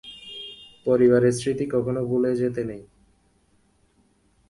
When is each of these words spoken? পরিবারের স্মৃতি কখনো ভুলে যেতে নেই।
পরিবারের 0.85 1.33
স্মৃতি 1.39 1.65
কখনো 1.73 2.01
ভুলে 2.05 2.31
যেতে 2.35 2.61
নেই। 2.69 2.83